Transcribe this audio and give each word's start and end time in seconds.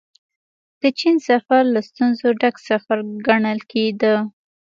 د 0.81 0.83
چين 0.99 1.15
سفر 1.29 1.61
له 1.73 1.81
ستونزو 1.89 2.27
ډک 2.41 2.55
سفر 2.69 2.97
ګڼل 3.27 3.59
کېده. 3.71 4.15